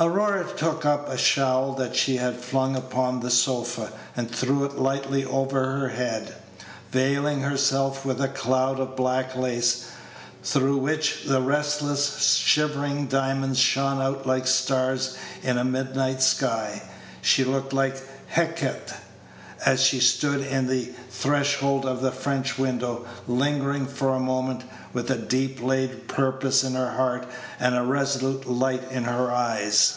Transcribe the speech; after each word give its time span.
Aurora 0.00 0.46
took 0.56 0.86
up 0.86 1.10
a 1.10 1.18
shawl 1.18 1.74
that 1.74 1.94
she 1.94 2.16
had 2.16 2.36
flung 2.40 2.74
upon 2.74 3.20
the 3.20 3.30
sofa, 3.30 3.92
and 4.16 4.30
threw 4.30 4.64
it 4.64 4.78
lightly 4.78 5.26
over 5.26 5.76
her 5.78 5.90
head, 5.90 6.34
veiling 6.90 7.42
herself 7.42 8.02
with 8.02 8.18
a 8.22 8.28
cloud 8.28 8.80
of 8.80 8.96
black 8.96 9.36
lace, 9.36 9.86
through 10.42 10.78
which 10.78 11.24
the 11.26 11.42
restless, 11.42 12.24
shivering 12.38 13.08
Page 13.08 13.12
118 13.12 13.20
diamonds 13.42 13.58
shone 13.58 14.00
out 14.00 14.26
like 14.26 14.46
stars 14.46 15.16
in 15.42 15.58
a 15.58 15.64
midnight 15.64 16.22
sky. 16.22 16.80
She 17.20 17.44
looked 17.44 17.74
like 17.74 18.00
Hecate, 18.28 18.94
as 19.66 19.82
she 19.82 20.00
stood 20.00 20.50
on 20.50 20.68
the 20.68 20.90
threshold 21.10 21.84
of 21.84 22.00
the 22.00 22.10
French 22.10 22.58
window, 22.58 23.04
lingering 23.28 23.84
for 23.86 24.14
a 24.14 24.18
moment, 24.18 24.64
with 24.94 25.10
a 25.10 25.16
deep 25.18 25.62
laid 25.62 26.08
purpose 26.08 26.64
in 26.64 26.72
her 26.74 26.92
heart, 26.92 27.26
and 27.60 27.76
a 27.76 27.82
resolute 27.82 28.46
light 28.48 28.82
in 28.90 29.04
her 29.04 29.30
eyes. 29.30 29.96